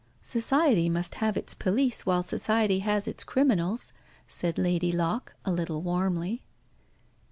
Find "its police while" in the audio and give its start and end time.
1.37-2.23